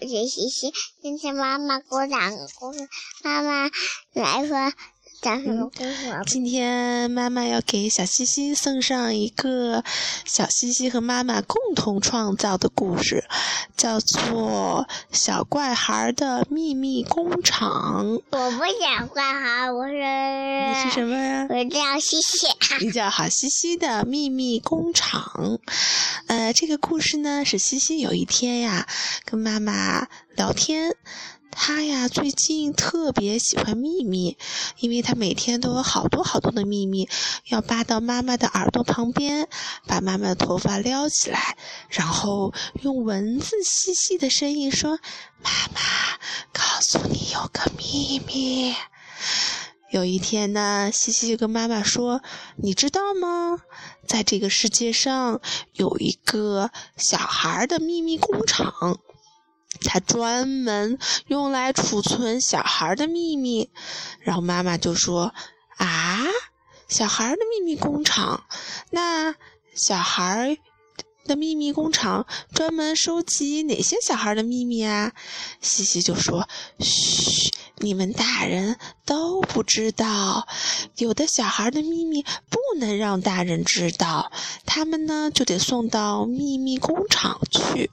[0.00, 0.72] 我是西西。
[1.02, 2.88] 今天妈妈给我讲个故事，
[3.24, 3.68] 妈妈
[4.12, 4.72] 来说
[5.20, 5.94] 讲什么故事？
[6.26, 9.82] 今天妈妈要给小西西送上一个
[10.24, 13.24] 小西西和妈妈共同创造的故事，
[13.76, 18.06] 叫做《小怪孩的秘密工厂》。
[18.30, 21.46] 我不想怪孩，我是你是什么呀？
[21.50, 22.46] 我叫西西。
[22.80, 25.58] 你叫好西西的秘密工厂。
[26.28, 28.86] 呃，这个故事呢是西西有一天呀
[29.24, 30.94] 跟妈妈聊天，
[31.50, 34.38] 他呀最近特别喜欢秘密，
[34.78, 37.08] 因为他每天都有好多好多的秘密
[37.48, 39.48] 要扒到妈妈的耳朵旁边，
[39.86, 41.56] 把妈妈的头发撩起来，
[41.88, 44.98] 然后用蚊子细细的声音说
[45.42, 45.80] ：“妈妈，
[46.52, 48.74] 告诉你有个秘密。”
[49.90, 52.20] 有一天呢，西西就跟妈妈说
[52.62, 53.58] ：“你知道吗？
[54.06, 55.40] 在这个世界上
[55.72, 58.98] 有一个小孩的秘密工厂，
[59.80, 63.70] 它专门用来储存小孩的秘密。”
[64.20, 65.34] 然后妈妈就说
[65.78, 66.20] ：“啊，
[66.88, 68.44] 小孩的秘密工厂？
[68.90, 69.34] 那
[69.74, 70.58] 小孩
[71.24, 75.12] 的秘密工厂专门收集哪些小孩的秘密啊？”
[75.60, 76.48] 西西就说
[76.80, 80.48] ：“嘘。”你们大人都不知道，
[80.96, 84.32] 有的小孩的秘密不能让大人知道，
[84.66, 87.92] 他们呢就得送到秘密工厂去。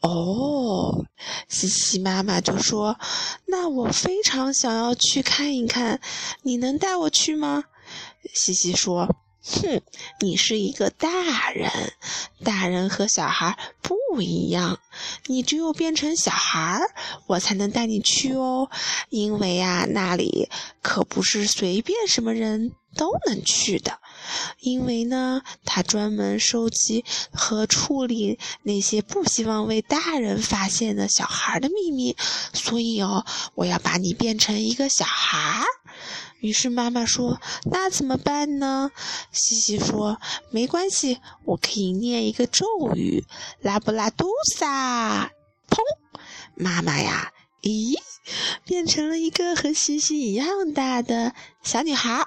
[0.00, 1.04] 哦，
[1.48, 2.98] 西西妈妈就说
[3.46, 6.00] ：“那我非常想要去看一看，
[6.42, 7.64] 你能带我去吗？”
[8.34, 9.16] 西西说。
[9.44, 9.82] 哼，
[10.20, 11.68] 你是一个大人，
[12.44, 14.78] 大人和小孩不一样，
[15.26, 16.80] 你只有变成小孩，
[17.26, 18.70] 我才能带你去哦。
[19.08, 20.48] 因为啊，那里
[20.80, 23.98] 可不是随便什么人都能去的，
[24.60, 32.16] 因为呢，他专门收集和处理那些不希望为大人发现的小孩的秘密，
[32.52, 35.66] 所以哦，我要把你变成一个小孩儿。
[36.40, 38.90] 于是妈妈说：“那怎么办呢？”
[39.30, 40.20] 西西说
[40.50, 42.66] ：“没关系，我可以念一个咒
[42.96, 43.24] 语，
[43.60, 45.30] 拉布拉多萨，
[45.68, 45.78] 砰！
[46.56, 47.32] 妈妈呀，
[47.62, 47.94] 咦，
[48.64, 51.32] 变成了一个和西西一样大的
[51.62, 52.26] 小女孩。”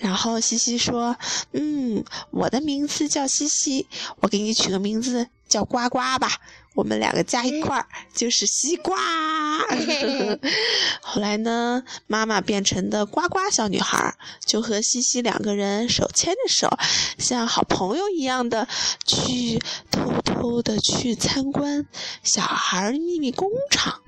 [0.00, 1.16] 然后西西说
[1.52, 3.86] ：“嗯，我的名字叫西西，
[4.20, 6.30] 我给你取个名字叫呱呱吧。”
[6.74, 8.96] 我们两个加一块儿就是西瓜。
[11.02, 14.14] 后来呢，妈妈变成的呱呱小女孩，
[14.46, 16.70] 就和西西两个人手牵着手，
[17.18, 18.68] 像好朋友一样的
[19.04, 19.58] 去
[19.90, 21.84] 偷偷的去参观
[22.22, 24.00] 小孩秘密工厂。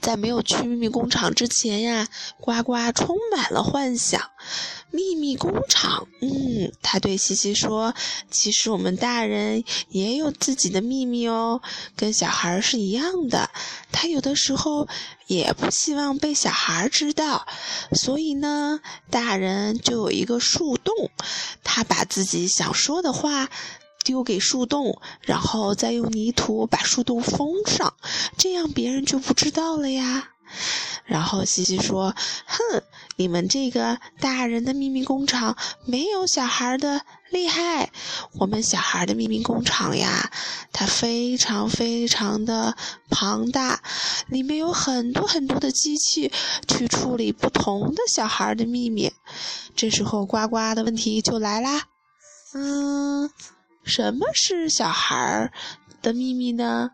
[0.00, 2.08] 在没有去秘密工厂之前呀，
[2.40, 4.30] 呱呱充满了幻想。
[4.90, 7.94] 秘密工厂，嗯，他对西西说
[8.30, 11.60] ：“其实我们大人也有自己的秘密哦，
[11.94, 13.50] 跟小孩是一样的。
[13.92, 14.88] 他有的时候
[15.26, 17.46] 也不希望被小孩知道，
[17.92, 18.80] 所以呢，
[19.10, 20.94] 大人就有一个树洞，
[21.62, 23.50] 他把自己想说的话。”
[24.04, 27.94] 丢给树洞，然后再用泥土把树洞封上，
[28.36, 30.30] 这样别人就不知道了呀。
[31.04, 32.14] 然后西西说
[32.46, 32.82] ：“哼，
[33.16, 37.90] 你们这个大人的秘密工厂没有小孩的厉害。
[38.32, 40.30] 我们小孩的秘密工厂呀，
[40.72, 42.76] 它非常非常的
[43.10, 43.82] 庞大，
[44.28, 46.32] 里面有很多很多的机器
[46.66, 49.12] 去处理不同的小孩的秘密。”
[49.76, 51.84] 这时候呱呱的问题就来啦，
[52.54, 53.30] 嗯。
[53.88, 55.50] 什么是小孩儿
[56.02, 56.90] 的秘密呢？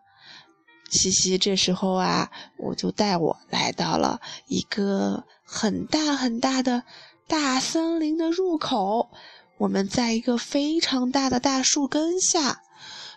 [0.88, 6.84] 西西这时候啊，我就带我来到了一个很大很大的
[7.26, 9.10] 大森林的入口。
[9.58, 12.60] 我们在一个非常大的大树根下，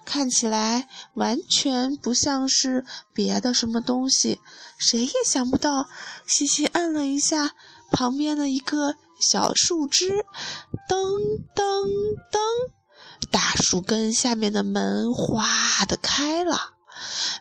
[0.05, 2.83] 看起来完全不像是
[3.13, 4.39] 别的什么东西。
[4.79, 5.87] 谁也想不到，
[6.25, 7.51] 西西按了一下
[7.91, 10.25] 旁边的一个小树枝，
[10.89, 10.97] 噔
[11.53, 11.87] 噔
[12.31, 12.76] 噔。
[13.31, 16.73] 大树根下面的门哗的开了，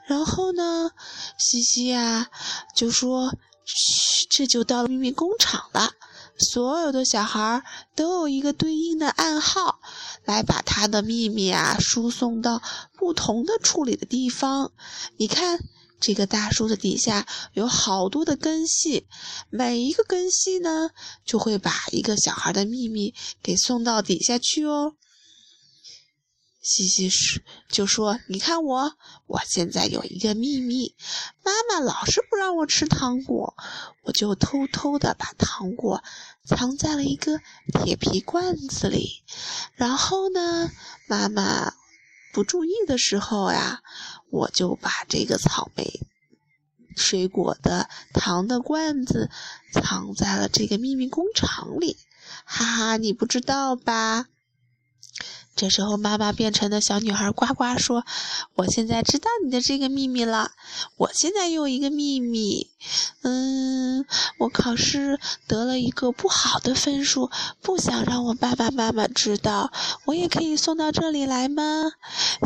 [0.06, 0.90] 然后呢，
[1.38, 2.28] 西西呀
[2.74, 3.34] 就说
[3.64, 5.92] ：“嘘，这就到了秘密工厂了。
[6.38, 7.62] 所有的小孩
[7.94, 9.80] 都有一个对应的暗号，
[10.24, 12.60] 来把他的秘密啊输送到
[12.98, 14.72] 不同的处理的地方。
[15.16, 15.58] 你看，
[15.98, 19.06] 这个大树的底下有好多的根系，
[19.48, 20.90] 每一个根系呢，
[21.24, 24.94] 就会把一个小孩的秘密给送到底下去哦。”
[26.68, 28.96] 西西说就说：“你看我，
[29.28, 30.96] 我现在有一个秘密，
[31.44, 33.54] 妈妈老是不让我吃糖果，
[34.02, 36.02] 我就偷偷的把糖果
[36.44, 37.40] 藏在了一个
[37.72, 39.22] 铁皮罐子里。
[39.76, 40.68] 然后呢，
[41.06, 41.72] 妈妈
[42.32, 43.82] 不注意的时候呀，
[44.30, 46.00] 我就把这个草莓
[46.96, 49.30] 水果的糖的罐子
[49.72, 51.96] 藏在了这个秘密工厂里。
[52.44, 54.26] 哈哈，你不知道吧？
[55.56, 58.04] 这时候，妈妈变成的小女孩呱呱说
[58.56, 60.50] ：“我现在知道你的这个秘密了。
[60.98, 62.68] 我现在有一个秘密，
[63.22, 64.04] 嗯，
[64.38, 65.18] 我考试
[65.48, 67.30] 得了一个不好的分数，
[67.62, 69.72] 不想让我爸爸妈妈知道。
[70.04, 71.62] 我也可以送到这里来吗？”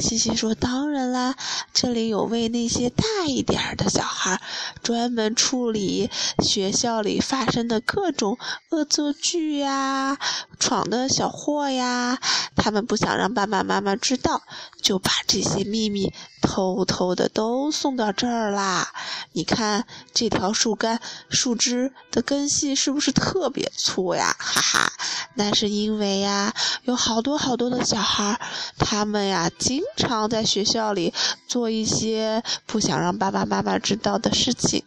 [0.01, 1.35] 西西说：“当然啦，
[1.75, 4.41] 这里有为那些大一点的小孩
[4.83, 6.09] 专门处理
[6.45, 8.39] 学校里发生的各种
[8.71, 10.17] 恶作剧呀、
[10.61, 12.21] 闯的小祸呀，
[12.55, 14.43] 他们不。”想让爸爸妈妈知道，
[14.83, 16.13] 就把这些秘密
[16.43, 18.93] 偷偷的都送到这儿啦。
[19.33, 19.87] 你看
[20.21, 21.01] 这条树干、
[21.31, 24.37] 树枝的根系是不是特别粗呀？
[24.39, 24.93] 哈哈，
[25.33, 28.39] 那是因为呀，有好多好多的小孩，
[28.77, 31.15] 他们呀经常在学校里
[31.49, 34.85] 做一些不想让爸爸妈妈知道的事情。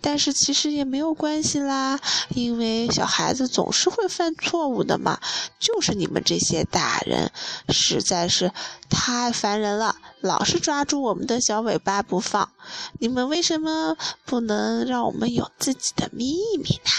[0.00, 1.98] 但是其实也没有关系啦，
[2.28, 5.18] 因为小孩子总是会犯错误的嘛。
[5.58, 7.32] 就是你们这些大人。
[7.70, 8.52] 实在是
[8.88, 12.50] 太烦人了，老是抓住我们的小尾巴不放。
[12.98, 16.90] 你们为什么不能让我们有自己的秘密呢？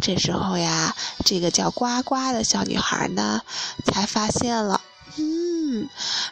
[0.00, 0.94] 这时候呀，
[1.24, 3.42] 这个叫呱呱的小女孩呢，
[3.84, 4.80] 才发现了，
[5.18, 5.88] 嗯，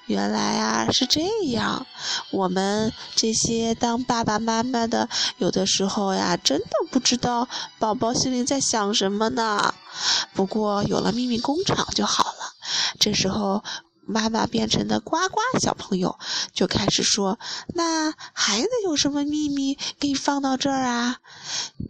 [0.06, 1.86] 原来啊是这样。
[2.30, 5.08] 我们这些当爸爸妈妈的，
[5.38, 7.48] 有的时候呀，真的不知道
[7.78, 9.74] 宝宝心里在想什么呢。
[10.32, 12.52] 不过有了秘密工厂就好了。
[13.00, 13.64] 这时候，
[14.08, 16.18] 妈妈变成的呱呱小朋友
[16.54, 17.38] 就开始说
[17.74, 21.18] ：“那孩子有什么秘密可以放到这儿啊？”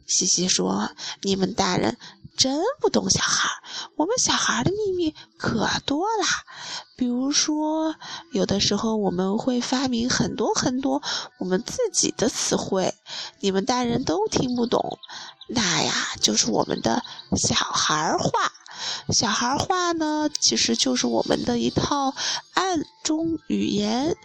[0.04, 0.90] 西西说
[1.22, 1.96] ：“你们大人
[2.36, 3.48] 真不懂小孩，
[3.94, 6.26] 我们小孩的秘密可多啦。
[6.96, 7.94] 比如说，
[8.32, 11.00] 有的时候我们会发明很多很多
[11.38, 12.94] 我们自己的词汇，
[13.38, 14.98] 你们大人都听不懂，
[15.46, 17.04] 那呀就是我们的
[17.36, 18.52] 小孩话。”
[19.10, 22.14] 小孩话呢，其实就是我们的一套
[22.54, 24.16] 暗中语言。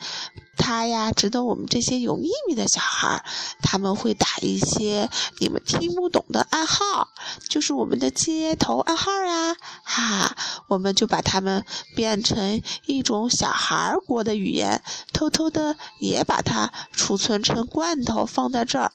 [0.55, 3.25] 它呀，指的我们这些有秘密的小孩，
[3.61, 5.09] 他们会打一些
[5.39, 7.09] 你们听不懂的暗号，
[7.49, 9.55] 就是我们的街头暗号呀。
[9.83, 11.65] 哈哈，我们就把它们
[11.95, 18.91] 变成一种小孩国的语言，偷偷的也把它储存成罐头放在这儿。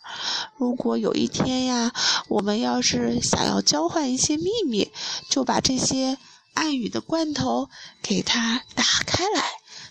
[0.57, 1.93] 如果有一天呀，
[2.29, 4.91] 我们要是想要交换一些秘密，
[5.29, 6.19] 就把这些
[6.55, 7.69] 暗语的罐头
[8.03, 9.45] 给它打开来。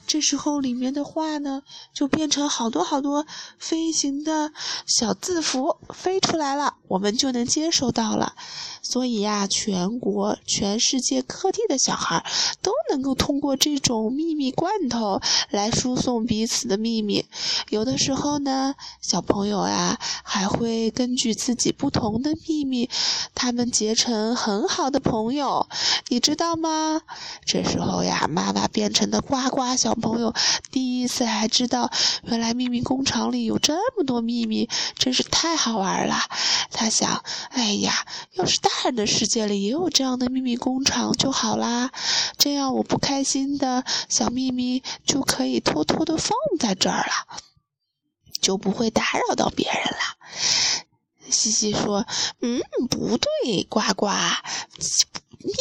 [0.07, 1.63] 这时候，里面的话呢，
[1.93, 3.27] 就变成好多好多
[3.59, 4.53] 飞行的
[4.85, 8.33] 小字符飞出来了，我们就能接收到了。
[8.81, 12.25] 所以呀，全国、全世界各地的小孩
[12.61, 15.19] 都能够通过这种秘密罐头
[15.49, 17.25] 来输送彼此的秘密。
[17.67, 22.89] 有的时候呢，小朋友呀，还会根据自己不同的秘密，
[23.35, 25.67] 他们结成很好的朋友，
[26.07, 27.01] 你知道吗？
[27.45, 29.96] 这时候呀，妈妈变成的呱呱小。
[29.99, 30.33] 朋友
[30.71, 31.91] 第一次还知道，
[32.23, 36.17] 原来秘密工厂里有这么多秘密，真是太好玩了。
[36.71, 41.91] 他想，哎呀，要是大人的世界里也有这样的秘密工厂就好啦，
[42.37, 47.39] 这样我不开心的小秘密就可以偷偷的放在这儿了，
[48.41, 49.99] 就不会打扰到别人了。
[51.29, 52.05] 西西说
[52.39, 54.07] ：“嗯，不对，呱呱。”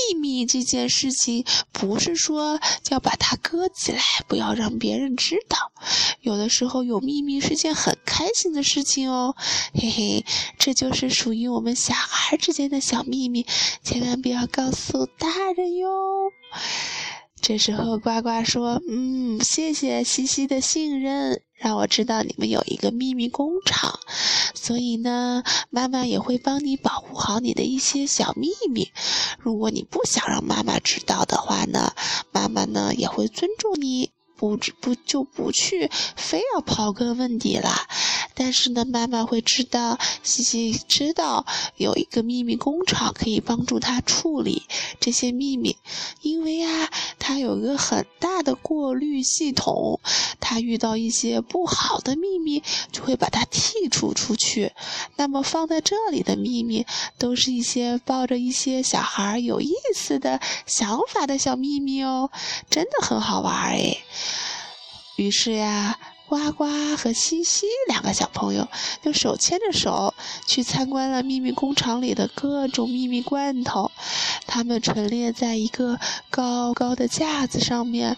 [0.09, 2.61] 秘密这件事情，不是说
[2.91, 5.73] 要把它搁起来，不要让别人知道。
[6.21, 9.35] 有的时候有秘密是件很开心的事情哦，
[9.75, 10.25] 嘿嘿，
[10.59, 13.47] 这就是属于我们小孩之间的小秘密，
[13.83, 15.89] 千万不要告诉大人哟。
[17.41, 24.01] 这时候呱呱说：“嗯，谢谢西西的信任，让我知道你们有一个秘密工厂。”
[24.55, 28.91] 所以呢，妈妈也会帮你保护好你的一些小秘密。
[29.39, 31.93] 如果你不想让妈妈知道的话呢，
[32.33, 37.71] 妈妈呢也会尊重你，不不就不去非要刨根问底了。
[38.35, 44.65] 但是呢，妈妈会知道，西西知道有一个秘密工厂可以帮助他处理
[45.01, 45.77] 这些秘密，
[46.21, 46.91] 因为呀，
[47.27, 49.99] 他有一个很大的过滤系统，
[50.39, 54.71] 他遇到一些不好的秘密就会把它剔除出去。
[55.17, 56.87] 那么放在这里的秘密，
[57.19, 62.31] 都是一些抱着一些小孩有意思的想法的小秘密哦，
[62.71, 63.97] 真的很好玩哎。
[65.17, 65.99] 于是呀。
[66.29, 66.65] 呱呱
[66.97, 68.67] 和西西两个小朋友
[69.01, 70.13] 就手牵着手
[70.45, 73.93] 去参观了秘密工厂里的各种秘密罐头，
[74.47, 78.17] 它们陈列在一个高高的架子上面。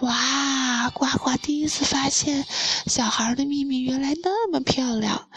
[0.00, 2.44] 哇，呱呱第一次发现
[2.86, 5.28] 小孩的秘密原来那么漂亮。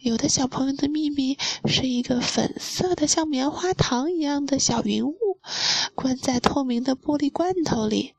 [0.00, 5.16] 有的小朋友的秘密是一个粉色的像棉花糖一样的小云雾，
[5.96, 8.14] 关在透明的玻璃罐头里。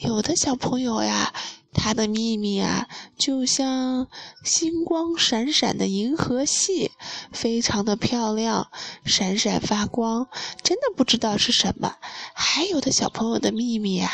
[0.00, 1.32] 有的小朋友呀。
[1.72, 4.08] 它的秘密啊，就像
[4.44, 6.89] 星光闪闪的银河系，
[7.32, 8.70] 非常的漂亮，
[9.04, 10.28] 闪闪发光，
[10.62, 11.94] 真的不知道是什么。
[12.34, 14.10] 还有的小朋友的秘密啊，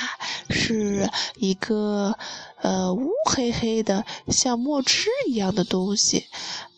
[0.51, 2.17] 是一个
[2.63, 6.27] 呃乌黑黑的像墨汁一样的东西。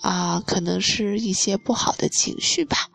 [0.01, 2.89] 啊，可能是一些不好的情绪吧。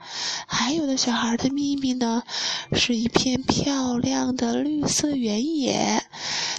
[0.48, 2.24] 还有的小孩的秘密呢，
[2.72, 6.01] 是一片漂亮的绿色原野，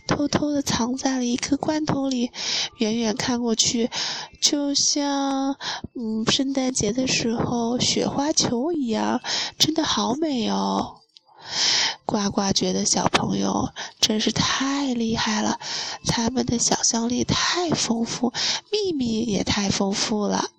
[0.06, 2.30] 偷偷的藏在了一个罐头里。
[2.76, 3.90] 远远看过去，
[4.38, 5.56] 就像
[5.94, 9.22] 嗯是，圣诞节的时候雪花球一样，
[9.58, 10.96] 真的好美哦。
[12.04, 15.58] 呱呱觉得小朋友真是太厉害了，
[16.06, 18.30] 他们的想象力太丰富，
[18.70, 20.50] 秘密也太丰富了。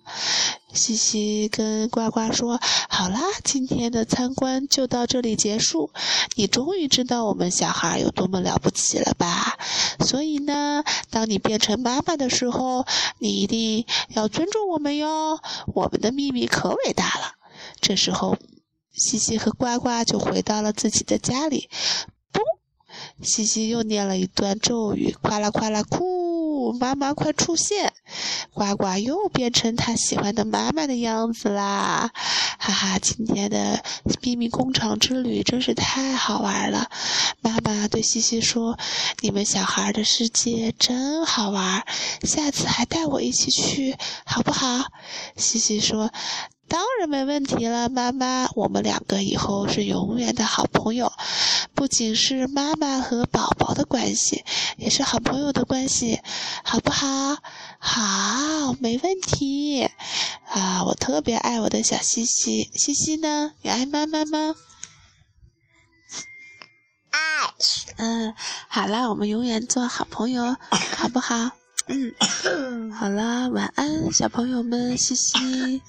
[0.72, 5.90] 西西跟呱呱说：“好啦，今天的参观就到这里结束。
[6.34, 9.58] 你终于知道我们小孩有多么了不起了吧？
[10.00, 12.84] 所以呢，当你变成妈妈的时候，
[13.18, 15.40] 你一定要尊重我们哟。
[15.74, 17.32] 我们的秘密可伟大了。”
[17.80, 18.36] 这时候。
[18.98, 21.68] 西西和呱呱就回到了自己的家里。
[22.32, 22.40] 嘣！
[23.22, 26.15] 西西又念了一段咒语：“夸啦夸啦哭，
[26.72, 27.92] 妈妈快出现！”
[28.54, 32.10] 呱呱又变成他喜欢的妈妈的样子啦！
[32.58, 33.82] 哈哈，今天的
[34.22, 36.88] 秘密工厂之旅真是太好玩了。
[37.40, 38.78] 妈妈对西西说
[39.20, 41.84] ：“你们小孩的世界真好玩，
[42.22, 44.86] 下次还带我一起去好不好？”
[45.36, 46.10] 西西说。
[46.68, 51.12] 当然没问题了，妈妈，我们两个以后是永远的好朋友，
[51.74, 54.44] 不仅是妈妈和宝宝的关系，
[54.76, 56.20] 也是好朋友的关系，
[56.64, 57.36] 好不好？
[57.78, 59.88] 好，没问题。
[60.48, 63.52] 啊，我特别爱我的小西西，西西呢？
[63.62, 64.54] 你爱妈妈吗？
[67.10, 67.54] 爱。
[67.96, 68.34] 嗯，
[68.68, 70.56] 好啦，我们永远做好朋友，
[70.96, 71.50] 好不好？
[71.86, 75.80] 嗯， 好了，晚安，小朋友们，西西。